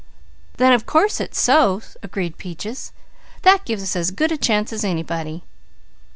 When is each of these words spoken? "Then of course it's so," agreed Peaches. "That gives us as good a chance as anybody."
"Then 0.57 0.73
of 0.73 0.87
course 0.87 1.19
it's 1.21 1.39
so," 1.39 1.83
agreed 2.01 2.39
Peaches. 2.39 2.91
"That 3.43 3.65
gives 3.65 3.83
us 3.83 3.95
as 3.95 4.09
good 4.09 4.31
a 4.31 4.35
chance 4.37 4.73
as 4.73 4.83
anybody." 4.83 5.43